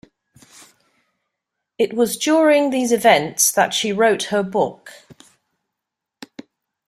It 1.77 1.93
was 1.93 2.17
during 2.17 2.71
these 2.71 2.91
events 2.91 3.51
that 3.51 3.71
she 3.71 3.93
wrote 3.93 4.23
her 4.23 4.41
book. 4.41 4.91